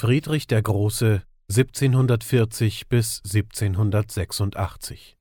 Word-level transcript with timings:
Friedrich 0.00 0.46
der 0.46 0.62
Große 0.62 1.24
1740 1.50 2.88
bis 2.88 3.20
1786 3.24 5.18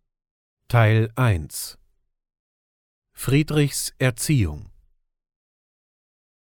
Teil 0.67 1.11
1 1.15 1.79
Friedrichs 3.11 3.95
Erziehung 3.97 4.69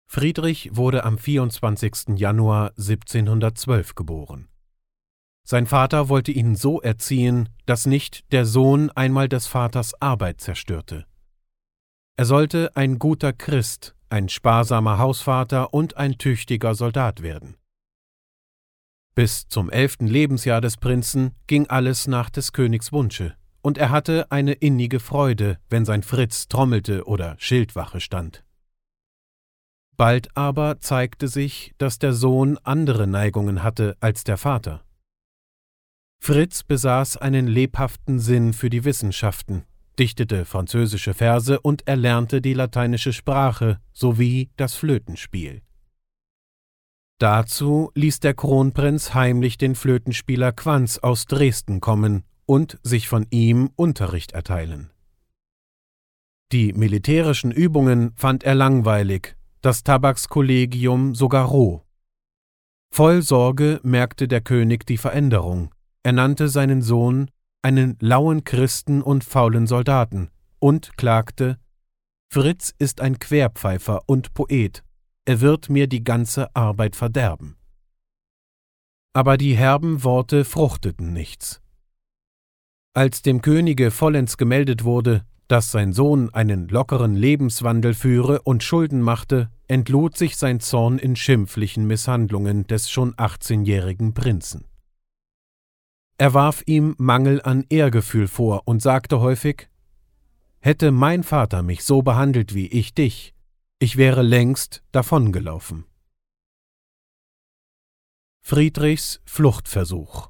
Friedrich 0.05 0.70
wurde 0.76 1.05
am 1.05 1.18
24. 1.18 2.20
Januar 2.20 2.70
1712 2.78 3.96
geboren. 3.96 4.48
Sein 5.43 5.66
Vater 5.66 6.07
wollte 6.07 6.32
ihn 6.32 6.55
so 6.55 6.80
erziehen, 6.82 7.50
dass 7.66 7.88
nicht 7.88 8.32
der 8.32 8.46
Sohn 8.46 8.91
einmal 8.91 9.27
des 9.27 9.48
Vaters 9.48 10.00
Arbeit 10.00 10.39
zerstörte. 10.39 11.07
Er 12.16 12.25
sollte 12.25 12.75
ein 12.75 13.00
guter 13.00 13.34
Christ, 13.34 13.96
ein 14.11 14.30
sparsamer 14.30 15.00
Hausvater 15.00 15.73
und 15.73 15.98
ein 15.98 16.20
tüchtiger 16.20 16.75
Soldat 16.75 17.23
werden. 17.23 17.59
Bis 19.20 19.50
zum 19.50 19.69
elften 19.69 20.07
Lebensjahr 20.07 20.61
des 20.61 20.78
Prinzen 20.78 21.32
ging 21.46 21.68
alles 21.68 22.07
nach 22.07 22.29
des 22.29 22.54
Königs 22.54 22.93
Wunsche, 22.93 23.36
und 23.61 23.77
er 23.77 23.89
hatte 23.89 24.32
eine 24.32 24.54
innige 24.54 25.01
Freude, 25.01 25.57
wenn 25.69 25.83
sein 25.83 26.04
Fritz 26.04 26.47
trommelte 26.47 27.04
oder 27.05 27.36
Schildwache 27.37 28.00
stand. 28.00 28.46
Bald 29.97 30.29
aber 30.37 30.79
zeigte 30.79 31.27
sich, 31.27 31.74
dass 31.77 32.00
der 32.00 32.13
Sohn 32.13 32.58
andere 32.63 33.08
Neigungen 33.08 33.61
hatte 33.61 33.97
als 34.00 34.23
der 34.23 34.38
Vater. 34.38 34.86
Fritz 36.22 36.63
besaß 36.63 37.17
einen 37.17 37.47
lebhaften 37.47 38.19
Sinn 38.19 38.53
für 38.53 38.69
die 38.69 38.86
Wissenschaften, 38.86 39.66
dichtete 39.99 40.45
französische 40.45 41.13
Verse 41.13 41.59
und 41.59 41.86
erlernte 41.89 42.39
die 42.39 42.53
lateinische 42.53 43.11
Sprache 43.11 43.81
sowie 43.91 44.49
das 44.55 44.75
Flötenspiel. 44.75 45.61
Dazu 47.19 47.91
ließ 47.95 48.22
der 48.22 48.33
Kronprinz 48.33 49.14
heimlich 49.14 49.58
den 49.58 49.75
Flötenspieler 49.75 50.53
Quanz 50.53 51.00
aus 51.00 51.25
Dresden 51.25 51.81
kommen 51.81 52.23
und 52.45 52.80
sich 52.81 53.09
von 53.09 53.27
ihm 53.30 53.69
Unterricht 53.75 54.31
erteilen. 54.31 54.89
Die 56.53 56.71
militärischen 56.71 57.52
Übungen 57.52 58.13
fand 58.16 58.44
er 58.45 58.55
langweilig, 58.55 59.35
das 59.61 59.83
Tabakskollegium 59.83 61.13
sogar 61.13 61.45
roh. 61.45 61.83
Voll 62.91 63.22
Sorge 63.22 63.81
merkte 63.83 64.29
der 64.29 64.41
König 64.41 64.88
die 64.88 64.97
Veränderung, 64.97 65.75
er 66.03 66.13
nannte 66.13 66.47
seinen 66.47 66.81
Sohn 66.81 67.29
einen 67.61 67.97
lauen 67.99 68.45
Christen 68.45 69.01
und 69.01 69.25
faulen 69.25 69.67
Soldaten 69.67 70.29
und 70.59 70.97
klagte 70.97 71.59
Fritz 72.31 72.73
ist 72.79 73.01
ein 73.01 73.19
Querpfeifer 73.19 74.03
und 74.05 74.33
Poet, 74.33 74.83
er 75.30 75.41
wird 75.41 75.69
mir 75.69 75.85
die 75.85 76.03
ganze 76.03 76.55
Arbeit 76.55 76.95
verderben. 76.95 77.55
Aber 79.13 79.38
die 79.38 79.55
herben 79.55 80.03
Worte 80.03 80.44
fruchteten 80.44 81.13
nichts. 81.13 81.61
Als 82.95 83.22
dem 83.22 83.44
Könige 83.44 83.91
vollends 83.91 84.38
gemeldet 84.38 84.85
wurde, 84.85 85.23
dass 85.47 85.69
sein 85.69 85.94
Sohn 85.94 86.33
einen 86.33 86.67
lockeren 86.67 87.13
Lebenswandel 87.13 87.94
führe 87.94 88.41
und 88.41 88.63
Schulden 88.63 89.03
machte, 89.03 89.52
entlud 89.67 90.17
sich 90.17 90.35
sein 90.35 90.61
Zorn 90.61 90.97
in 90.97 91.16
schimpflichen 91.16 91.85
Misshandlungen 91.85 92.66
des 92.66 92.89
schon 92.89 93.13
achtzehnjährigen 93.16 94.16
Prinzen. 94.16 94.66
Er 96.17 96.33
warf 96.33 96.63
ihm 96.66 96.95
Mangel 96.97 97.39
an 97.44 97.67
Ehrgefühl 97.69 98.27
vor 98.27 98.63
und 98.66 98.81
sagte 98.81 99.19
häufig 99.19 99.69
Hätte 100.59 100.89
mein 100.91 101.22
Vater 101.22 101.61
mich 101.61 101.83
so 101.83 102.02
behandelt 102.02 102.55
wie 102.55 102.66
ich 102.66 102.95
dich, 102.95 103.35
ich 103.81 103.95
wäre 103.95 104.22
längst 104.22 104.83
davongelaufen. 104.91 105.85
Friedrichs 108.41 109.22
Fluchtversuch 109.23 110.30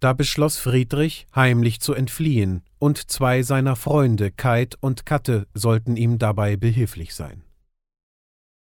Da 0.00 0.12
beschloss 0.12 0.58
Friedrich, 0.58 1.26
heimlich 1.34 1.80
zu 1.80 1.94
entfliehen, 1.94 2.62
und 2.78 3.10
zwei 3.10 3.42
seiner 3.42 3.74
Freunde, 3.74 4.30
Keit 4.30 4.76
und 4.80 5.06
Katte, 5.06 5.46
sollten 5.54 5.96
ihm 5.96 6.18
dabei 6.18 6.58
behilflich 6.58 7.14
sein. 7.14 7.42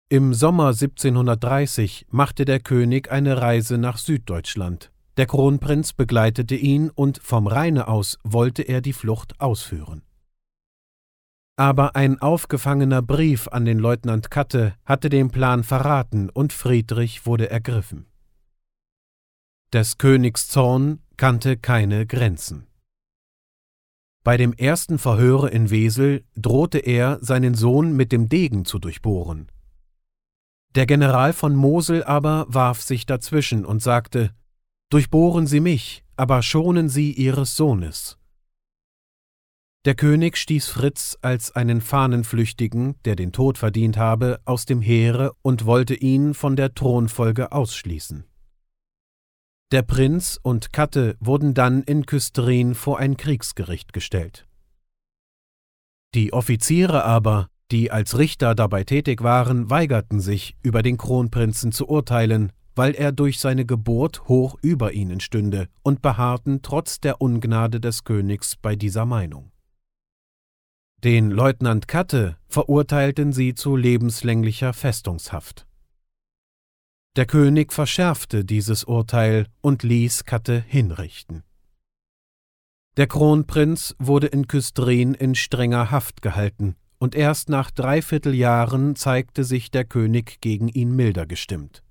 Im 0.10 0.36
Sommer 0.36 0.68
1730 0.68 2.06
machte 2.12 2.46
der 2.46 2.60
König 2.60 3.10
eine 3.12 3.42
Reise 3.42 3.80
nach 3.80 3.98
Süddeutschland. 3.98 4.92
Der 5.18 5.26
Kronprinz 5.26 5.94
begleitete 5.94 6.56
ihn 6.56 6.92
und 6.92 7.20
vom 7.24 7.48
Rheine 7.48 7.88
aus 7.88 8.20
wollte 8.24 8.62
er 8.62 8.82
die 8.82 8.94
Flucht 8.94 9.40
ausführen. 9.42 10.04
Aber 11.58 11.96
ein 11.96 12.22
aufgefangener 12.22 13.02
Brief 13.02 13.48
an 13.48 13.64
den 13.64 13.80
Leutnant 13.80 14.30
Katte 14.30 14.76
hatte 14.84 15.10
den 15.10 15.30
Plan 15.32 15.64
verraten 15.64 16.30
und 16.30 16.52
Friedrich 16.52 17.26
wurde 17.26 17.50
ergriffen. 17.50 18.08
Des 19.72 19.98
Königs 19.98 20.50
Zorn 20.50 21.00
kannte 21.18 21.56
keine 21.58 22.06
Grenzen. 22.06 22.68
Bei 24.26 24.38
dem 24.38 24.54
ersten 24.54 24.98
Verhöre 24.98 25.50
in 25.50 25.70
Wesel 25.70 26.26
drohte 26.36 26.80
er, 26.80 27.20
seinen 27.22 27.54
Sohn 27.54 27.96
mit 27.96 28.12
dem 28.12 28.28
Degen 28.28 28.66
zu 28.66 28.80
durchbohren. 28.80 29.50
Der 30.74 30.86
General 30.86 31.32
von 31.32 31.56
Mosel 31.56 32.04
aber 32.04 32.46
warf 32.50 32.82
sich 32.82 33.06
dazwischen 33.06 33.66
und 33.66 33.82
sagte 33.82 34.32
Durchbohren 34.90 35.48
Sie 35.48 35.62
mich, 35.62 36.04
aber 36.18 36.42
schonen 36.42 36.90
Sie 36.90 37.12
Ihres 37.14 37.56
Sohnes. 37.56 38.18
Der 39.86 39.94
König 39.94 40.36
stieß 40.38 40.68
Fritz 40.68 41.16
als 41.22 41.56
einen 41.56 41.80
Fahnenflüchtigen, 41.80 42.96
der 43.06 43.16
den 43.16 43.32
Tod 43.32 43.60
verdient 43.60 43.98
habe, 43.98 44.40
aus 44.44 44.66
dem 44.66 44.82
Heere 44.82 45.34
und 45.44 45.66
wollte 45.68 45.94
ihn 45.94 46.34
von 46.34 46.56
der 46.56 46.74
Thronfolge 46.74 47.52
ausschließen. 47.52 48.26
Der 49.72 49.84
Prinz 49.84 50.40
und 50.42 50.74
Katte 50.74 51.18
wurden 51.20 51.54
dann 51.54 51.84
in 51.84 52.08
Küstrin 52.08 52.74
vor 52.74 52.98
ein 52.98 53.16
Kriegsgericht 53.16 53.94
gestellt. 53.94 54.48
Die 56.16 56.34
Offiziere 56.34 57.04
aber, 57.04 57.48
die 57.72 57.92
als 57.92 58.18
Richter 58.18 58.56
dabei 58.56 58.86
tätig 58.86 59.22
waren, 59.22 59.70
weigerten 59.70 60.20
sich, 60.20 60.56
über 60.64 60.82
den 60.82 60.98
Kronprinzen 60.98 61.72
zu 61.72 61.88
urteilen, 61.88 62.52
weil 62.74 62.96
er 62.96 63.12
durch 63.12 63.40
seine 63.40 63.66
Geburt 63.66 64.28
hoch 64.28 64.58
über 64.64 64.94
ihnen 64.94 65.20
stünde, 65.20 65.68
und 65.84 66.02
beharrten 66.02 66.64
trotz 66.64 67.00
der 67.00 67.22
Ungnade 67.22 67.80
des 67.80 68.04
Königs 68.04 68.56
bei 68.56 68.76
dieser 68.76 69.06
Meinung. 69.06 69.52
Den 71.06 71.30
Leutnant 71.30 71.88
Katte 71.88 72.36
verurteilten 72.48 73.32
sie 73.32 73.54
zu 73.54 73.76
lebenslänglicher 73.76 74.74
Festungshaft. 74.74 75.68
Der 77.16 77.28
König 77.28 77.72
verschärfte 77.72 78.44
dieses 78.44 78.86
Urteil 78.86 79.46
und 79.62 79.84
ließ 79.84 80.26
Katte 80.26 80.64
hinrichten. 80.68 81.44
Der 82.98 83.06
Kronprinz 83.06 83.96
wurde 84.00 84.26
in 84.26 84.48
Küstrin 84.48 85.14
in 85.14 85.36
strenger 85.36 85.92
Haft 85.92 86.24
gehalten 86.24 86.76
und 86.98 87.14
erst 87.14 87.50
nach 87.50 87.70
dreiviertel 87.70 88.34
Jahren 88.34 88.96
zeigte 88.96 89.44
sich 89.44 89.70
der 89.70 89.86
König 89.86 90.42
gegen 90.42 90.70
ihn 90.70 90.96
milder 90.96 91.28
gestimmt. 91.28 91.84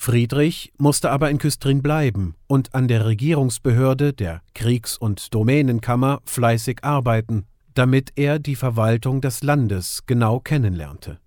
Friedrich 0.00 0.72
musste 0.78 1.10
aber 1.10 1.28
in 1.28 1.36
Küstrin 1.36 1.82
bleiben 1.82 2.34
und 2.46 2.74
an 2.74 2.88
der 2.88 3.04
Regierungsbehörde 3.04 4.14
der 4.14 4.40
Kriegs- 4.54 4.96
und 4.96 5.34
Domänenkammer 5.34 6.22
fleißig 6.24 6.82
arbeiten, 6.82 7.44
damit 7.78 8.12
er 8.16 8.40
die 8.40 8.56
Verwaltung 8.56 9.20
des 9.20 9.44
Landes 9.44 10.02
genau 10.06 10.40
kennenlernte. 10.40 11.20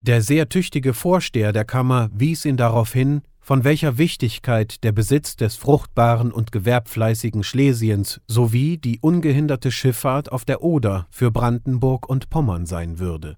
Der 0.00 0.20
sehr 0.20 0.48
tüchtige 0.48 0.94
Vorsteher 0.94 1.52
der 1.52 1.64
Kammer 1.64 2.10
wies 2.12 2.44
ihn 2.44 2.56
darauf 2.56 2.92
hin, 2.92 3.22
von 3.38 3.62
welcher 3.62 3.98
Wichtigkeit 3.98 4.82
der 4.82 4.90
Besitz 4.90 5.36
des 5.36 5.54
fruchtbaren 5.54 6.32
und 6.32 6.50
gewerbfleißigen 6.50 7.44
Schlesiens 7.44 8.20
sowie 8.26 8.78
die 8.78 8.98
ungehinderte 9.00 9.70
Schifffahrt 9.70 10.32
auf 10.32 10.44
der 10.44 10.62
Oder 10.62 11.06
für 11.10 11.30
Brandenburg 11.30 12.08
und 12.08 12.28
Pommern 12.28 12.66
sein 12.66 12.98
würde. 12.98 13.36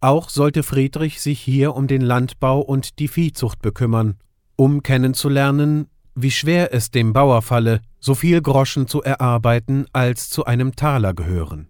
Auch 0.00 0.28
sollte 0.28 0.62
Friedrich 0.62 1.20
sich 1.20 1.40
hier 1.40 1.74
um 1.74 1.88
den 1.88 2.02
Landbau 2.02 2.60
und 2.60 3.00
die 3.00 3.08
Viehzucht 3.08 3.62
bekümmern, 3.62 4.18
um 4.54 4.84
kennenzulernen, 4.84 5.88
wie 6.14 6.30
schwer 6.30 6.72
es 6.72 6.90
dem 6.90 7.12
Bauer 7.12 7.42
falle, 7.42 7.80
so 8.00 8.14
viel 8.14 8.40
Groschen 8.40 8.86
zu 8.86 9.02
erarbeiten, 9.02 9.86
als 9.92 10.30
zu 10.30 10.44
einem 10.44 10.76
Taler 10.76 11.14
gehören. 11.14 11.68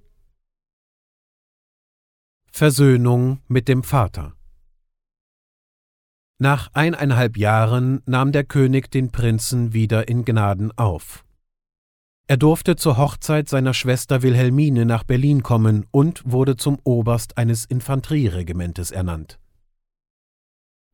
Versöhnung 2.51 3.41
mit 3.49 3.69
dem 3.69 3.83
Vater 3.83 4.35
nach 6.39 6.69
eineinhalb 6.73 7.37
Jahren 7.37 8.03
nahm 8.07 8.33
der 8.33 8.43
König 8.45 8.91
den 8.91 9.13
Prinzen 9.13 9.73
wieder 9.73 10.09
in 10.09 10.25
Gnaden 10.25 10.77
auf. 10.77 11.25
Er 12.27 12.37
durfte 12.37 12.75
zur 12.75 12.97
Hochzeit 12.97 13.49
seiner 13.49 13.73
Schwester 13.73 14.23
Wilhelmine 14.23 14.85
nach 14.85 15.05
Berlin 15.05 15.43
kommen 15.45 15.87
und 15.93 16.23
wurde 16.25 16.57
zum 16.57 16.79
Oberst 16.83 17.39
eines 17.39 17.65
Infanterieregimentes 17.65 18.91
ernannt. 18.91 19.39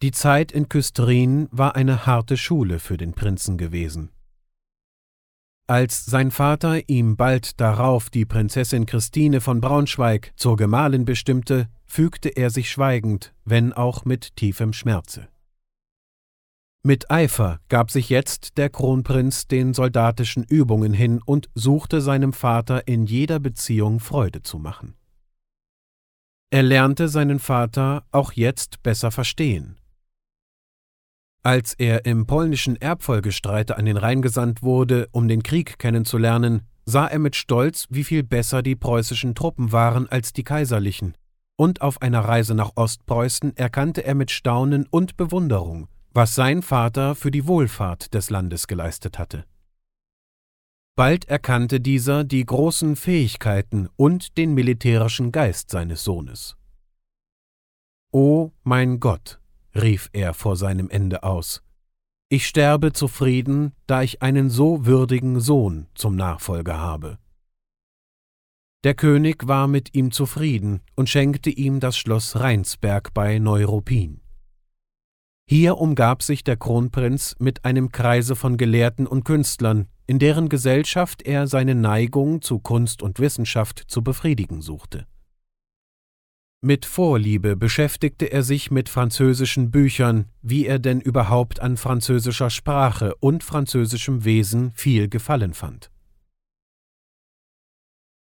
Die 0.02 0.12
Zeit 0.12 0.50
in 0.50 0.70
Küstrin 0.70 1.46
war 1.50 1.76
eine 1.76 2.06
harte 2.06 2.38
Schule 2.38 2.78
für 2.78 2.96
den 2.96 3.12
Prinzen 3.12 3.58
gewesen. 3.58 4.10
Als 5.66 6.06
sein 6.06 6.30
Vater 6.30 6.88
ihm 6.88 7.16
bald 7.16 7.60
darauf 7.60 8.08
die 8.08 8.24
Prinzessin 8.24 8.86
Christine 8.86 9.42
von 9.42 9.60
Braunschweig 9.60 10.32
zur 10.36 10.56
Gemahlin 10.56 11.04
bestimmte, 11.04 11.68
fügte 11.84 12.30
er 12.30 12.48
sich 12.48 12.70
schweigend, 12.70 13.34
wenn 13.44 13.74
auch 13.74 14.06
mit 14.06 14.36
tiefem 14.36 14.72
Schmerze. 14.72 15.28
Mit 16.82 17.10
Eifer 17.10 17.60
gab 17.68 17.90
sich 17.90 18.08
jetzt 18.08 18.56
der 18.56 18.70
Kronprinz 18.70 19.48
den 19.48 19.74
soldatischen 19.74 20.44
Übungen 20.44 20.94
hin 20.94 21.20
und 21.22 21.50
suchte 21.54 22.00
seinem 22.00 22.32
Vater 22.32 22.88
in 22.88 23.04
jeder 23.04 23.38
Beziehung 23.38 24.00
Freude 24.00 24.42
zu 24.42 24.58
machen. 24.58 24.96
Er 26.48 26.62
lernte 26.62 27.08
seinen 27.08 27.38
Vater 27.38 28.06
auch 28.12 28.32
jetzt 28.32 28.82
besser 28.82 29.10
verstehen. 29.10 29.79
Als 31.42 31.72
er 31.72 32.04
im 32.04 32.26
polnischen 32.26 32.76
Erbfolgestreite 32.76 33.78
an 33.78 33.86
den 33.86 33.96
Rhein 33.96 34.20
gesandt 34.20 34.62
wurde, 34.62 35.08
um 35.12 35.26
den 35.26 35.42
Krieg 35.42 35.78
kennenzulernen, 35.78 36.62
sah 36.84 37.06
er 37.06 37.18
mit 37.18 37.34
Stolz, 37.34 37.86
wie 37.88 38.04
viel 38.04 38.22
besser 38.22 38.62
die 38.62 38.76
preußischen 38.76 39.34
Truppen 39.34 39.72
waren 39.72 40.06
als 40.06 40.34
die 40.34 40.44
kaiserlichen, 40.44 41.14
und 41.56 41.80
auf 41.80 42.02
einer 42.02 42.20
Reise 42.20 42.54
nach 42.54 42.72
Ostpreußen 42.74 43.56
erkannte 43.56 44.04
er 44.04 44.14
mit 44.14 44.30
Staunen 44.30 44.86
und 44.90 45.16
Bewunderung, 45.16 45.88
was 46.12 46.34
sein 46.34 46.60
Vater 46.60 47.14
für 47.14 47.30
die 47.30 47.46
Wohlfahrt 47.46 48.12
des 48.12 48.28
Landes 48.28 48.66
geleistet 48.66 49.18
hatte. 49.18 49.44
Bald 50.96 51.26
erkannte 51.26 51.80
dieser 51.80 52.24
die 52.24 52.44
großen 52.44 52.96
Fähigkeiten 52.96 53.88
und 53.96 54.36
den 54.36 54.52
militärischen 54.52 55.32
Geist 55.32 55.70
seines 55.70 56.04
Sohnes. 56.04 56.56
O 58.12 58.50
mein 58.64 59.00
Gott, 59.00 59.39
rief 59.74 60.10
er 60.12 60.34
vor 60.34 60.56
seinem 60.56 60.90
Ende 60.90 61.22
aus, 61.22 61.62
ich 62.32 62.46
sterbe 62.46 62.92
zufrieden, 62.92 63.72
da 63.88 64.02
ich 64.02 64.22
einen 64.22 64.50
so 64.50 64.86
würdigen 64.86 65.40
Sohn 65.40 65.88
zum 65.94 66.14
Nachfolger 66.14 66.78
habe. 66.78 67.18
Der 68.84 68.94
König 68.94 69.48
war 69.48 69.66
mit 69.66 69.96
ihm 69.96 70.12
zufrieden 70.12 70.80
und 70.94 71.08
schenkte 71.08 71.50
ihm 71.50 71.80
das 71.80 71.98
Schloss 71.98 72.38
Rheinsberg 72.38 73.12
bei 73.12 73.40
Neuruppin. 73.40 74.20
Hier 75.48 75.78
umgab 75.78 76.22
sich 76.22 76.44
der 76.44 76.56
Kronprinz 76.56 77.34
mit 77.40 77.64
einem 77.64 77.90
Kreise 77.90 78.36
von 78.36 78.56
Gelehrten 78.56 79.08
und 79.08 79.24
Künstlern, 79.24 79.88
in 80.06 80.20
deren 80.20 80.48
Gesellschaft 80.48 81.22
er 81.22 81.48
seine 81.48 81.74
Neigung 81.74 82.42
zu 82.42 82.60
Kunst 82.60 83.02
und 83.02 83.18
Wissenschaft 83.18 83.84
zu 83.88 84.02
befriedigen 84.02 84.62
suchte. 84.62 85.08
Mit 86.62 86.84
Vorliebe 86.84 87.56
beschäftigte 87.56 88.26
er 88.26 88.42
sich 88.42 88.70
mit 88.70 88.90
französischen 88.90 89.70
Büchern, 89.70 90.26
wie 90.42 90.66
er 90.66 90.78
denn 90.78 91.00
überhaupt 91.00 91.60
an 91.60 91.78
französischer 91.78 92.50
Sprache 92.50 93.14
und 93.16 93.42
französischem 93.42 94.24
Wesen 94.24 94.70
viel 94.72 95.08
Gefallen 95.08 95.54
fand. 95.54 95.90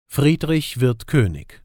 Friedrich 0.07 0.81
wird 0.81 1.07
König 1.07 1.63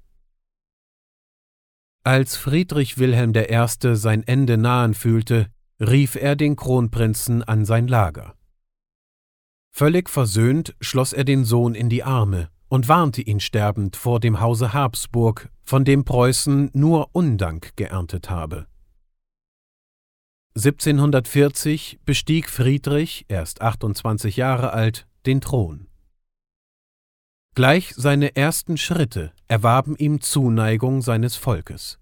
als 2.05 2.37
Friedrich 2.37 2.99
Wilhelm 2.99 3.33
I. 3.35 3.95
sein 3.95 4.21
Ende 4.27 4.57
nahen 4.57 4.93
fühlte, 4.93 5.47
rief 5.79 6.13
er 6.15 6.35
den 6.35 6.55
Kronprinzen 6.55 7.41
an 7.41 7.65
sein 7.65 7.87
Lager. 7.87 8.35
Völlig 9.71 10.07
versöhnt 10.07 10.75
schloss 10.79 11.13
er 11.13 11.23
den 11.23 11.45
Sohn 11.45 11.73
in 11.73 11.89
die 11.89 12.03
Arme 12.03 12.51
und 12.67 12.87
warnte 12.87 13.21
ihn 13.21 13.39
sterbend 13.39 13.95
vor 13.95 14.19
dem 14.19 14.39
Hause 14.39 14.73
Habsburg, 14.73 15.49
von 15.63 15.85
dem 15.85 16.05
Preußen 16.05 16.71
nur 16.73 17.09
Undank 17.13 17.75
geerntet 17.75 18.29
habe. 18.29 18.67
1740 20.55 21.99
bestieg 22.05 22.49
Friedrich, 22.49 23.25
erst 23.27 23.61
28 23.61 24.37
Jahre 24.37 24.71
alt, 24.71 25.05
den 25.25 25.41
Thron. 25.41 25.87
Gleich 27.55 27.93
seine 27.95 28.35
ersten 28.35 28.77
Schritte 28.77 29.33
erwarben 29.47 29.95
ihm 29.97 30.21
Zuneigung 30.21 31.01
seines 31.01 31.35
Volkes. 31.35 31.99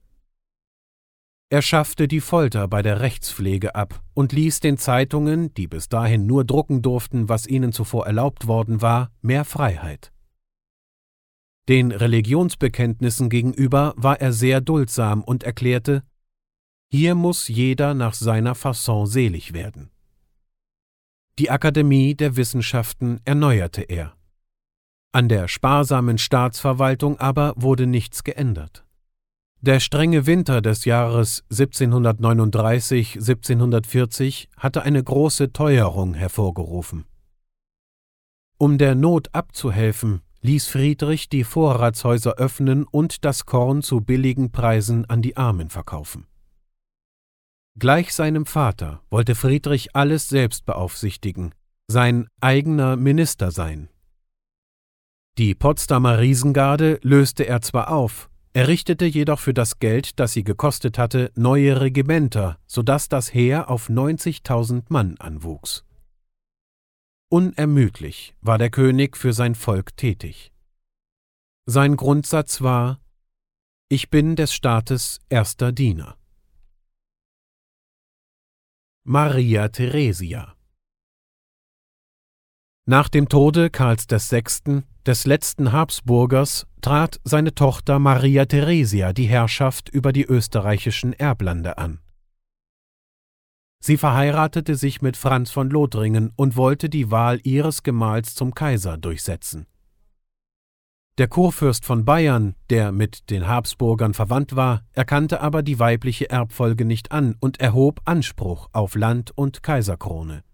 Er 1.50 1.62
schaffte 1.62 2.08
die 2.08 2.22
Folter 2.22 2.68
bei 2.68 2.82
der 2.82 3.00
Rechtspflege 3.02 3.76
ab 3.76 4.02
und 4.14 4.32
ließ 4.32 4.60
den 4.60 4.78
Zeitungen, 4.78 5.54
die 5.54 5.68
bis 5.68 5.90
dahin 5.90 6.26
nur 6.26 6.46
drucken 6.46 6.82
durften, 6.82 7.30
was 7.30 7.46
ihnen 7.46 7.72
zuvor 7.72 8.08
erlaubt 8.08 8.48
worden 8.48 8.82
war, 8.82 9.12
mehr 9.22 9.46
Freiheit. 9.46 10.13
Den 11.70 11.92
Religionsbekenntnissen 11.92 13.30
gegenüber 13.30 13.94
war 13.96 14.20
er 14.20 14.34
sehr 14.34 14.60
duldsam 14.60 15.24
und 15.24 15.44
erklärte, 15.44 16.04
hier 16.92 17.16
muss 17.16 17.48
jeder 17.48 17.94
nach 17.94 18.14
seiner 18.14 18.54
Fasson 18.54 19.08
selig 19.08 19.54
werden. 19.54 19.90
Die 21.40 21.50
Akademie 21.50 22.14
der 22.14 22.36
Wissenschaften 22.36 23.22
erneuerte 23.26 23.82
er. 23.82 24.16
An 25.12 25.28
der 25.30 25.48
sparsamen 25.48 26.20
Staatsverwaltung 26.20 27.20
aber 27.20 27.54
wurde 27.56 27.88
nichts 27.88 28.24
geändert. 28.24 28.86
Der 29.62 29.80
strenge 29.80 30.26
Winter 30.26 30.62
des 30.62 30.84
Jahres 30.86 31.44
1739-1740 31.50 34.50
hatte 34.58 34.84
eine 34.84 35.04
große 35.04 35.54
Teuerung 35.54 36.14
hervorgerufen. 36.14 37.06
Um 38.58 38.78
der 38.78 38.94
Not 38.94 39.34
abzuhelfen, 39.34 40.22
ließ 40.44 40.68
Friedrich 40.68 41.28
die 41.28 41.44
Vorratshäuser 41.44 42.36
öffnen 42.36 42.84
und 42.84 43.26
das 43.26 43.46
Korn 43.46 43.82
zu 43.82 44.02
billigen 44.02 44.52
Preisen 44.52 45.04
an 45.10 45.22
die 45.22 45.36
Armen 45.36 45.70
verkaufen. 45.70 46.28
Gleich 47.78 48.14
seinem 48.14 48.46
Vater 48.46 49.02
wollte 49.10 49.34
Friedrich 49.34 49.96
alles 49.96 50.30
selbst 50.30 50.66
beaufsichtigen, 50.66 51.56
sein 51.88 52.28
eigener 52.40 52.96
Minister 52.96 53.50
sein, 53.50 53.90
die 55.40 55.56
Potsdamer 55.56 56.20
Riesengarde 56.20 57.00
löste 57.02 57.48
er 57.48 57.62
zwar 57.62 57.90
auf, 57.90 58.30
errichtete 58.54 59.06
jedoch 59.06 59.40
für 59.40 59.56
das 59.56 59.80
Geld, 59.80 60.20
das 60.20 60.34
sie 60.34 60.44
gekostet 60.44 61.00
hatte, 61.00 61.32
neue 61.34 61.82
Regimenter, 61.82 62.60
so 62.68 62.84
dass 62.84 63.10
das 63.10 63.34
Heer 63.34 63.68
auf 63.72 63.90
90.000 63.90 64.84
Mann 64.90 65.16
anwuchs. 65.18 65.86
Unermüdlich 67.34 68.36
war 68.42 68.60
der 68.60 68.70
König 68.70 69.18
für 69.18 69.34
sein 69.34 69.56
Volk 69.56 69.98
tätig. 69.98 70.54
Sein 71.66 71.96
Grundsatz 71.96 72.62
war 72.62 73.02
Ich 73.90 74.12
bin 74.12 74.36
des 74.36 74.54
Staates 74.54 75.20
erster 75.30 75.72
Diener. 75.72 76.16
Maria 79.04 79.68
Theresia 79.70 80.56
Nach 82.86 83.10
dem 83.10 83.28
Tode 83.28 83.72
Karls 83.72 84.06
VI 84.08 84.84
des 85.04 85.26
letzten 85.26 85.72
Habsburgers 85.72 86.68
trat 86.82 87.20
seine 87.24 87.56
Tochter 87.56 87.98
Maria 87.98 88.46
Theresia 88.46 89.12
die 89.12 89.26
Herrschaft 89.26 89.90
über 89.90 90.14
die 90.14 90.26
österreichischen 90.26 91.14
Erblande 91.14 91.80
an. 91.80 92.03
Sie 93.86 93.98
verheiratete 93.98 94.76
sich 94.76 95.02
mit 95.02 95.18
Franz 95.18 95.52
von 95.52 95.70
Lothringen 95.70 96.32
und 96.38 96.56
wollte 96.56 96.88
die 96.88 97.12
Wahl 97.12 97.42
ihres 97.44 97.84
Gemahls 97.84 98.34
zum 98.34 98.54
Kaiser 98.54 98.98
durchsetzen. 98.98 99.66
Der 101.18 101.28
Kurfürst 101.28 101.84
von 101.84 102.06
Bayern, 102.06 102.56
der 102.70 102.94
mit 102.94 103.30
den 103.30 103.46
Habsburgern 103.46 104.14
verwandt 104.14 104.56
war, 104.56 104.86
erkannte 104.94 105.42
aber 105.42 105.64
die 105.64 105.80
weibliche 105.80 106.30
Erbfolge 106.30 106.86
nicht 106.86 107.12
an 107.12 107.36
und 107.42 107.60
erhob 107.60 108.00
Anspruch 108.06 108.70
auf 108.72 108.96
Land 108.96 109.32
und 109.36 109.64
Kaiserkrone. 109.64 110.46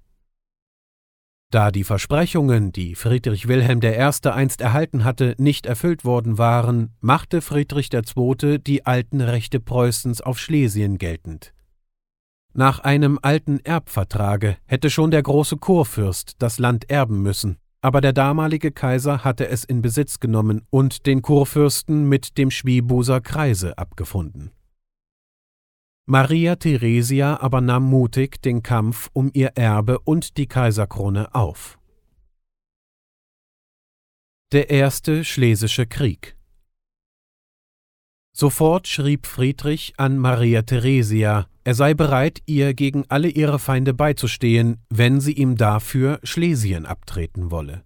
Da 1.52 1.70
die 1.70 1.84
Versprechungen, 1.84 2.72
die 2.72 2.96
Friedrich 2.96 3.48
Wilhelm 3.48 3.80
I. 3.84 4.30
einst 4.32 4.60
erhalten 4.60 5.04
hatte, 5.04 5.36
nicht 5.38 5.68
erfüllt 5.68 6.04
worden 6.04 6.40
waren, 6.40 6.96
machte 7.00 7.42
Friedrich 7.42 7.90
II. 7.94 8.58
die 8.58 8.88
alten 8.88 9.22
Rechte 9.22 9.60
Preußens 9.60 10.20
auf 10.20 10.40
Schlesien 10.40 10.98
geltend. 10.98 11.54
Nach 12.60 12.80
einem 12.80 13.18
alten 13.22 13.62
Erbvertrage 13.62 14.58
hätte 14.66 14.90
schon 14.90 15.12
der 15.12 15.24
große 15.24 15.56
Kurfürst 15.56 16.34
das 16.40 16.60
Land 16.60 16.90
erben 16.90 17.22
müssen, 17.22 17.56
aber 17.80 18.02
der 18.02 18.12
damalige 18.12 18.74
Kaiser 18.74 19.24
hatte 19.24 19.48
es 19.48 19.64
in 19.64 19.82
Besitz 19.82 20.20
genommen 20.20 20.68
und 20.70 21.06
den 21.06 21.22
Kurfürsten 21.22 22.10
mit 22.10 22.38
dem 22.38 22.52
Schwiebuser 22.52 23.22
Kreise 23.22 23.78
abgefunden. 23.78 24.52
Maria 26.06 26.58
Theresia 26.58 27.40
aber 27.40 27.62
nahm 27.62 27.84
mutig 27.84 28.42
den 28.42 28.62
Kampf 28.62 29.10
um 29.14 29.32
ihr 29.34 29.54
Erbe 29.56 29.98
und 29.98 30.36
die 30.36 30.48
Kaiserkrone 30.48 31.34
auf. 31.34 31.80
Der 34.52 34.70
erste 34.70 35.24
Schlesische 35.24 35.88
Krieg 35.88 36.36
Sofort 38.32 38.88
schrieb 38.88 39.28
Friedrich 39.28 39.94
an 39.98 40.18
Maria 40.18 40.62
Theresia, 40.62 41.48
er 41.64 41.76
sei 41.76 41.94
bereit, 41.94 42.42
ihr 42.46 42.74
gegen 42.74 43.06
alle 43.10 43.28
ihre 43.28 43.60
Feinde 43.60 43.94
beizustehen, 43.94 44.78
wenn 44.90 45.20
sie 45.20 45.34
ihm 45.34 45.56
dafür 45.56 46.20
Schlesien 46.24 46.86
abtreten 46.86 47.52
wolle. 47.52 47.84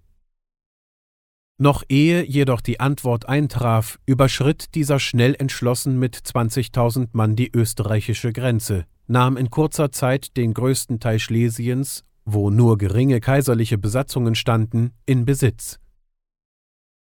Noch 1.57 1.83
ehe 1.87 2.25
jedoch 2.25 2.61
die 2.61 2.79
Antwort 2.79 3.27
eintraf, 3.29 3.99
überschritt 4.05 4.73
dieser 4.75 4.99
schnell 4.99 5.35
entschlossen 5.37 5.99
mit 5.99 6.15
20.000 6.15 7.09
Mann 7.11 7.35
die 7.35 7.51
österreichische 7.53 8.33
Grenze, 8.33 8.85
nahm 9.07 9.37
in 9.37 9.49
kurzer 9.49 9.91
Zeit 9.91 10.35
den 10.35 10.53
größten 10.53 10.99
Teil 10.99 11.19
Schlesiens, 11.19 12.03
wo 12.25 12.49
nur 12.49 12.77
geringe 12.77 13.19
kaiserliche 13.19 13.77
Besatzungen 13.77 14.35
standen, 14.35 14.91
in 15.05 15.25
Besitz. 15.25 15.79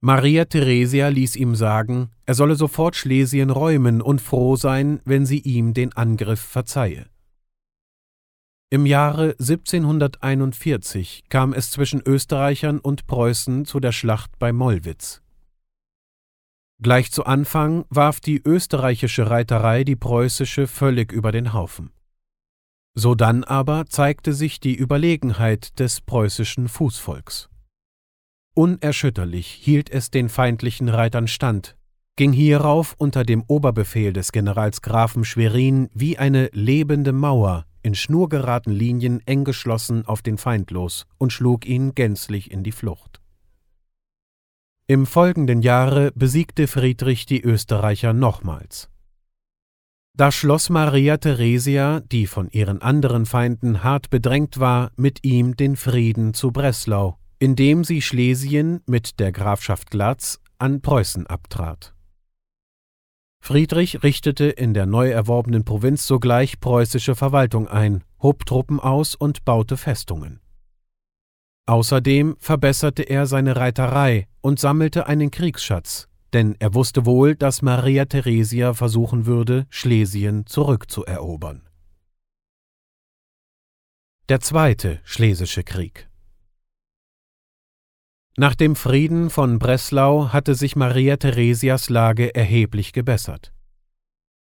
Maria 0.06 0.44
Theresia 0.44 1.08
ließ 1.08 1.34
ihm 1.36 1.54
sagen, 1.54 2.10
er 2.26 2.34
solle 2.34 2.56
sofort 2.56 2.94
Schlesien 2.94 3.48
räumen 3.48 4.02
und 4.02 4.20
froh 4.20 4.54
sein, 4.54 5.00
wenn 5.06 5.24
sie 5.24 5.38
ihm 5.38 5.72
den 5.72 5.94
Angriff 5.94 6.40
verzeihe. 6.40 7.06
Im 8.68 8.84
Jahre 8.84 9.30
1741 9.40 11.24
kam 11.30 11.54
es 11.54 11.70
zwischen 11.70 12.02
Österreichern 12.02 12.80
und 12.80 13.06
Preußen 13.06 13.64
zu 13.64 13.80
der 13.80 13.92
Schlacht 13.92 14.38
bei 14.38 14.52
Mollwitz. 14.52 15.22
Gleich 16.82 17.10
zu 17.10 17.24
Anfang 17.24 17.86
warf 17.88 18.20
die 18.20 18.42
österreichische 18.44 19.30
Reiterei 19.30 19.84
die 19.84 19.96
preußische 19.96 20.66
völlig 20.66 21.12
über 21.12 21.32
den 21.32 21.54
Haufen. 21.54 21.92
Sodann 22.94 23.42
aber 23.42 23.86
zeigte 23.86 24.34
sich 24.34 24.60
die 24.60 24.76
Überlegenheit 24.76 25.78
des 25.80 26.02
preußischen 26.02 26.68
Fußvolks. 26.68 27.48
Unerschütterlich 28.56 29.48
hielt 29.48 29.90
es 29.90 30.12
den 30.12 30.28
feindlichen 30.28 30.88
Reitern 30.88 31.26
stand, 31.26 31.76
ging 32.14 32.32
hierauf 32.32 32.94
unter 32.96 33.24
dem 33.24 33.42
Oberbefehl 33.48 34.12
des 34.12 34.30
Generals 34.30 34.80
Grafen 34.80 35.24
Schwerin 35.24 35.90
wie 35.92 36.18
eine 36.18 36.50
lebende 36.52 37.12
Mauer 37.12 37.66
in 37.82 37.96
schnurgeraden 37.96 38.72
Linien 38.72 39.20
eng 39.26 39.42
geschlossen 39.42 40.06
auf 40.06 40.22
den 40.22 40.38
Feind 40.38 40.70
los 40.70 41.06
und 41.18 41.32
schlug 41.32 41.66
ihn 41.66 41.96
gänzlich 41.96 42.52
in 42.52 42.62
die 42.62 42.70
Flucht. 42.70 43.20
Im 44.86 45.04
folgenden 45.04 45.60
Jahre 45.60 46.12
besiegte 46.14 46.68
Friedrich 46.68 47.26
die 47.26 47.42
Österreicher 47.42 48.12
nochmals. 48.12 48.88
Da 50.16 50.30
schloss 50.30 50.70
Maria 50.70 51.16
Theresia, 51.16 52.00
die 52.00 52.28
von 52.28 52.48
ihren 52.50 52.80
anderen 52.80 53.26
Feinden 53.26 53.82
hart 53.82 54.10
bedrängt 54.10 54.60
war, 54.60 54.92
mit 54.94 55.24
ihm 55.24 55.56
den 55.56 55.74
Frieden 55.74 56.34
zu 56.34 56.52
Breslau 56.52 57.18
indem 57.38 57.84
sie 57.84 58.02
Schlesien 58.02 58.80
mit 58.86 59.20
der 59.20 59.32
Grafschaft 59.32 59.90
Glatz 59.90 60.40
an 60.58 60.80
Preußen 60.80 61.26
abtrat. 61.26 61.94
Friedrich 63.40 64.02
richtete 64.02 64.46
in 64.46 64.72
der 64.72 64.86
neu 64.86 65.10
erworbenen 65.10 65.64
Provinz 65.64 66.06
sogleich 66.06 66.60
preußische 66.60 67.14
Verwaltung 67.14 67.68
ein, 67.68 68.02
hob 68.22 68.46
Truppen 68.46 68.80
aus 68.80 69.14
und 69.14 69.44
baute 69.44 69.76
Festungen. 69.76 70.40
Außerdem 71.66 72.36
verbesserte 72.38 73.02
er 73.02 73.26
seine 73.26 73.56
Reiterei 73.56 74.28
und 74.40 74.58
sammelte 74.58 75.06
einen 75.06 75.30
Kriegsschatz, 75.30 76.08
denn 76.32 76.56
er 76.58 76.72
wusste 76.72 77.04
wohl, 77.04 77.36
dass 77.36 77.62
Maria 77.62 78.06
Theresia 78.06 78.72
versuchen 78.72 79.26
würde, 79.26 79.66
Schlesien 79.68 80.46
zurückzuerobern. 80.46 81.68
Der 84.30 84.40
Zweite 84.40 85.00
Schlesische 85.04 85.64
Krieg 85.64 86.08
nach 88.36 88.56
dem 88.56 88.74
Frieden 88.74 89.30
von 89.30 89.60
Breslau 89.60 90.32
hatte 90.32 90.56
sich 90.56 90.74
Maria 90.74 91.16
Theresias 91.16 91.88
Lage 91.88 92.34
erheblich 92.34 92.92
gebessert. 92.92 93.52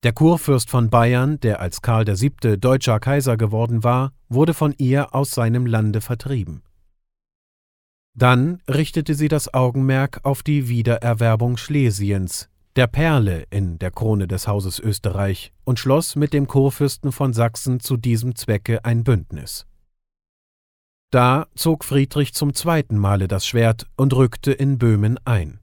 Der 0.04 0.12
Kurfürst 0.12 0.70
von 0.70 0.90
Bayern, 0.90 1.38
der 1.40 1.60
als 1.60 1.82
Karl 1.82 2.06
VII. 2.06 2.58
deutscher 2.58 2.98
Kaiser 2.98 3.36
geworden 3.36 3.84
war, 3.84 4.12
wurde 4.28 4.54
von 4.54 4.74
ihr 4.78 5.14
aus 5.14 5.30
seinem 5.30 5.66
Lande 5.66 6.00
vertrieben. 6.00 6.62
Dann 8.14 8.62
richtete 8.68 9.14
sie 9.14 9.28
das 9.28 9.52
Augenmerk 9.52 10.20
auf 10.22 10.42
die 10.42 10.68
Wiedererwerbung 10.68 11.56
Schlesiens, 11.56 12.48
der 12.76 12.86
Perle 12.86 13.44
in 13.50 13.78
der 13.78 13.90
Krone 13.90 14.28
des 14.28 14.46
Hauses 14.46 14.78
Österreich, 14.78 15.52
und 15.64 15.78
schloss 15.78 16.16
mit 16.16 16.32
dem 16.32 16.46
Kurfürsten 16.46 17.12
von 17.12 17.32
Sachsen 17.32 17.80
zu 17.80 17.96
diesem 17.96 18.34
Zwecke 18.34 18.84
ein 18.84 19.04
Bündnis. 19.04 19.66
Da 21.14 21.46
zog 21.54 21.84
Friedrich 21.84 22.34
zum 22.34 22.54
zweiten 22.54 22.98
Male 22.98 23.28
das 23.28 23.46
Schwert 23.46 23.86
und 23.96 24.12
rückte 24.14 24.50
in 24.50 24.78
Böhmen 24.78 25.16
ein. 25.24 25.60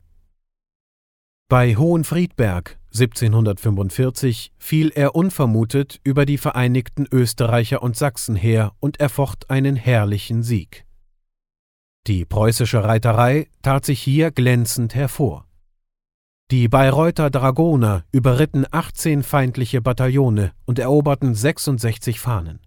Bei 1.49 1.75
Hohenfriedberg 1.75 2.79
1745 2.93 4.53
fiel 4.57 4.93
er 4.95 5.13
unvermutet 5.13 5.99
über 6.05 6.25
die 6.25 6.37
vereinigten 6.37 7.05
Österreicher 7.11 7.83
und 7.83 7.97
Sachsen 7.97 8.37
her 8.37 8.71
und 8.79 9.01
erfocht 9.01 9.49
einen 9.49 9.75
herrlichen 9.75 10.41
Sieg. 10.41 10.85
Die 12.07 12.23
preußische 12.23 12.85
Reiterei 12.85 13.49
tat 13.61 13.83
sich 13.83 14.01
hier 14.01 14.31
glänzend 14.31 14.95
hervor. 14.95 15.49
Die 16.49 16.69
Bayreuther 16.69 17.29
Dragoner 17.29 18.05
überritten 18.13 18.65
18 18.71 19.21
feindliche 19.21 19.81
Bataillone 19.81 20.53
und 20.63 20.79
eroberten 20.79 21.35
66 21.35 22.21
Fahnen. 22.21 22.61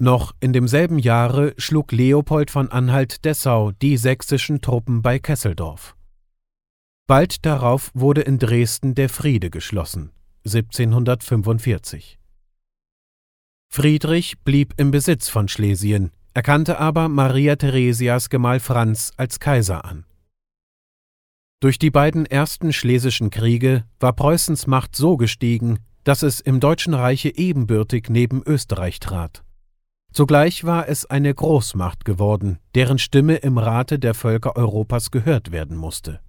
Noch 0.00 0.32
in 0.38 0.52
demselben 0.52 1.00
Jahre 1.00 1.54
schlug 1.58 1.90
Leopold 1.90 2.52
von 2.52 2.70
Anhalt-Dessau 2.70 3.72
die 3.72 3.96
sächsischen 3.96 4.60
Truppen 4.60 5.02
bei 5.02 5.18
Kesseldorf. 5.18 5.96
Bald 7.08 7.44
darauf 7.44 7.90
wurde 7.94 8.20
in 8.20 8.38
Dresden 8.38 8.94
der 8.94 9.08
Friede 9.08 9.50
geschlossen, 9.50 10.12
1745. 10.46 12.20
Friedrich 13.70 14.38
blieb 14.44 14.74
im 14.76 14.92
Besitz 14.92 15.28
von 15.28 15.48
Schlesien, 15.48 16.12
erkannte 16.32 16.78
aber 16.78 17.08
Maria 17.08 17.56
Theresias 17.56 18.30
Gemahl 18.30 18.60
Franz 18.60 19.10
als 19.16 19.40
Kaiser 19.40 19.84
an. 19.84 20.04
Durch 21.58 21.80
die 21.80 21.90
beiden 21.90 22.24
ersten 22.24 22.72
schlesischen 22.72 23.30
Kriege 23.30 23.84
war 23.98 24.12
Preußens 24.12 24.68
Macht 24.68 24.94
so 24.94 25.16
gestiegen, 25.16 25.80
dass 26.04 26.22
es 26.22 26.38
im 26.40 26.60
Deutschen 26.60 26.94
Reiche 26.94 27.34
ebenbürtig 27.34 28.10
neben 28.10 28.44
Österreich 28.46 29.00
trat. 29.00 29.42
Zugleich 30.12 30.64
war 30.64 30.88
es 30.88 31.06
eine 31.06 31.32
Großmacht 31.34 32.04
geworden, 32.04 32.58
deren 32.74 32.98
Stimme 32.98 33.36
im 33.36 33.58
Rate 33.58 33.98
der 33.98 34.14
Völker 34.14 34.56
Europas 34.56 35.10
gehört 35.10 35.52
werden 35.52 35.76
musste. 35.76 36.20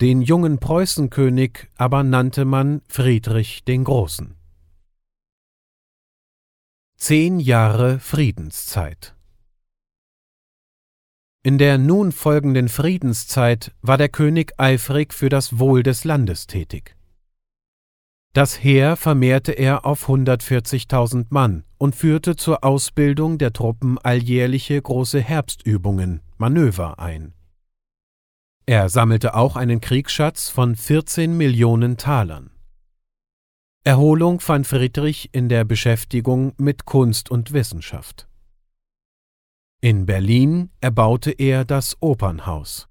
Den 0.00 0.20
jungen 0.20 0.58
Preußenkönig 0.58 1.68
aber 1.76 2.02
nannte 2.02 2.44
man 2.44 2.82
Friedrich 2.88 3.64
den 3.64 3.84
Großen. 3.84 4.36
Zehn 6.96 7.38
Jahre 7.38 8.00
Friedenszeit 8.00 9.14
In 11.42 11.58
der 11.58 11.78
nun 11.78 12.10
folgenden 12.12 12.68
Friedenszeit 12.68 13.72
war 13.80 13.96
der 13.96 14.08
König 14.08 14.52
eifrig 14.58 15.14
für 15.14 15.28
das 15.28 15.58
Wohl 15.58 15.82
des 15.82 16.04
Landes 16.04 16.46
tätig. 16.48 16.96
Das 18.34 18.62
Heer 18.62 18.96
vermehrte 18.96 19.52
er 19.52 19.84
auf 19.84 20.08
140.000 20.08 21.26
Mann 21.28 21.64
und 21.76 21.94
führte 21.94 22.34
zur 22.34 22.64
Ausbildung 22.64 23.36
der 23.36 23.52
Truppen 23.52 23.98
alljährliche 23.98 24.80
große 24.80 25.20
Herbstübungen, 25.20 26.22
Manöver 26.38 26.98
ein. 26.98 27.34
Er 28.64 28.88
sammelte 28.88 29.34
auch 29.34 29.56
einen 29.56 29.82
Kriegsschatz 29.82 30.48
von 30.48 30.76
14 30.76 31.36
Millionen 31.36 31.98
Talern. 31.98 32.50
Erholung 33.84 34.40
fand 34.40 34.66
Friedrich 34.66 35.28
in 35.32 35.50
der 35.50 35.64
Beschäftigung 35.64 36.54
mit 36.56 36.86
Kunst 36.86 37.30
und 37.30 37.52
Wissenschaft. 37.52 38.28
In 39.82 40.06
Berlin 40.06 40.70
erbaute 40.80 41.32
er 41.32 41.66
das 41.66 41.96
Opernhaus. 42.00 42.88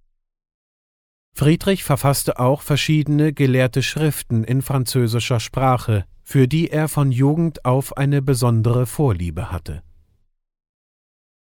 Friedrich 1.34 1.84
verfasste 1.84 2.40
auch 2.40 2.62
verschiedene 2.62 3.34
gelehrte 3.34 3.82
Schriften 3.84 4.44
in 4.44 4.62
französischer 4.62 5.40
Sprache, 5.40 6.06
für 6.24 6.48
die 6.48 6.70
er 6.70 6.88
von 6.88 7.12
Jugend 7.12 7.66
auf 7.66 7.98
eine 7.98 8.22
besondere 8.22 8.86
Vorliebe 8.86 9.52
hatte. 9.52 9.82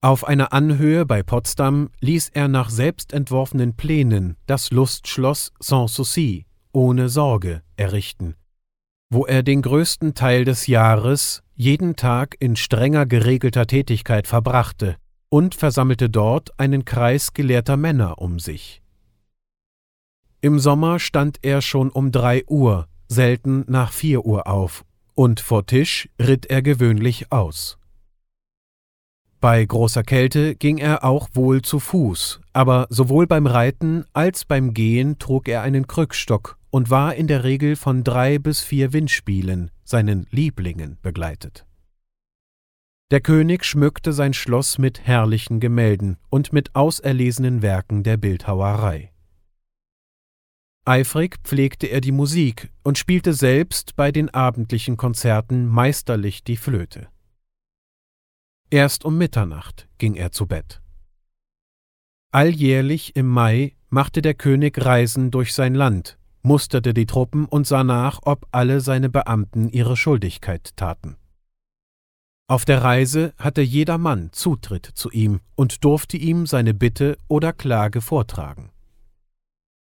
Auf 0.02 0.26
einer 0.26 0.54
Anhöhe 0.54 1.04
bei 1.04 1.22
Potsdam 1.22 1.90
ließ 2.00 2.30
er 2.30 2.48
nach 2.48 2.70
selbst 2.70 3.12
entworfenen 3.12 3.76
Plänen 3.76 4.36
das 4.46 4.70
Lustschloss 4.70 5.52
Sans 5.60 5.94
Souci, 5.94 6.46
ohne 6.72 7.10
Sorge, 7.10 7.62
errichten, 7.76 8.34
wo 9.10 9.26
er 9.26 9.42
den 9.42 9.60
größten 9.60 10.14
Teil 10.14 10.46
des 10.46 10.66
Jahres 10.66 11.42
jeden 11.54 11.96
Tag 11.96 12.36
in 12.40 12.56
strenger 12.56 13.04
geregelter 13.04 13.66
Tätigkeit 13.66 14.26
verbrachte 14.26 14.96
und 15.28 15.54
versammelte 15.54 16.08
dort 16.08 16.58
einen 16.58 16.86
Kreis 16.86 17.34
gelehrter 17.34 17.76
Männer 17.76 18.18
um 18.18 18.38
sich. 18.38 18.79
Im 20.42 20.58
Sommer 20.58 20.98
stand 20.98 21.38
er 21.42 21.60
schon 21.60 21.90
um 21.90 22.12
drei 22.12 22.44
Uhr, 22.46 22.88
selten 23.08 23.64
nach 23.68 23.92
vier 23.92 24.24
Uhr 24.24 24.46
auf, 24.46 24.84
und 25.14 25.38
vor 25.38 25.66
Tisch 25.66 26.08
ritt 26.18 26.46
er 26.46 26.62
gewöhnlich 26.62 27.30
aus. 27.30 27.76
Bei 29.38 29.62
großer 29.64 30.02
Kälte 30.02 30.54
ging 30.54 30.78
er 30.78 31.04
auch 31.04 31.28
wohl 31.34 31.60
zu 31.60 31.78
Fuß, 31.78 32.40
aber 32.54 32.86
sowohl 32.88 33.26
beim 33.26 33.46
Reiten 33.46 34.04
als 34.14 34.46
beim 34.46 34.72
Gehen 34.72 35.18
trug 35.18 35.48
er 35.48 35.62
einen 35.62 35.86
Krückstock 35.86 36.58
und 36.70 36.88
war 36.88 37.14
in 37.14 37.26
der 37.26 37.44
Regel 37.44 37.76
von 37.76 38.02
drei 38.02 38.38
bis 38.38 38.60
vier 38.60 38.94
Windspielen, 38.94 39.70
seinen 39.84 40.26
Lieblingen, 40.30 40.98
begleitet. 41.02 41.66
Der 43.10 43.20
König 43.20 43.64
schmückte 43.64 44.12
sein 44.12 44.32
Schloss 44.32 44.78
mit 44.78 45.00
herrlichen 45.00 45.58
Gemälden 45.60 46.16
und 46.30 46.52
mit 46.52 46.74
auserlesenen 46.76 47.60
Werken 47.60 48.04
der 48.04 48.16
Bildhauerei. 48.16 49.09
Eifrig 50.86 51.36
pflegte 51.44 51.86
er 51.88 52.00
die 52.00 52.12
Musik 52.12 52.72
und 52.82 52.96
spielte 52.96 53.34
selbst 53.34 53.96
bei 53.96 54.12
den 54.12 54.30
abendlichen 54.30 54.96
Konzerten 54.96 55.66
meisterlich 55.66 56.42
die 56.42 56.56
Flöte. 56.56 57.08
Erst 58.70 59.04
um 59.04 59.18
Mitternacht 59.18 59.88
ging 59.98 60.14
er 60.14 60.32
zu 60.32 60.46
Bett. 60.46 60.80
Alljährlich 62.32 63.14
im 63.16 63.26
Mai 63.26 63.76
machte 63.88 64.22
der 64.22 64.34
König 64.34 64.82
Reisen 64.84 65.30
durch 65.30 65.52
sein 65.52 65.74
Land, 65.74 66.18
musterte 66.42 66.94
die 66.94 67.06
Truppen 67.06 67.44
und 67.44 67.66
sah 67.66 67.84
nach, 67.84 68.20
ob 68.22 68.46
alle 68.52 68.80
seine 68.80 69.10
Beamten 69.10 69.68
ihre 69.68 69.96
Schuldigkeit 69.96 70.76
taten. 70.76 71.16
Auf 72.46 72.64
der 72.64 72.82
Reise 72.82 73.34
hatte 73.36 73.60
jeder 73.60 73.98
Mann 73.98 74.32
Zutritt 74.32 74.86
zu 74.86 75.10
ihm 75.10 75.40
und 75.56 75.84
durfte 75.84 76.16
ihm 76.16 76.46
seine 76.46 76.72
Bitte 76.72 77.18
oder 77.28 77.52
Klage 77.52 78.00
vortragen. 78.00 78.70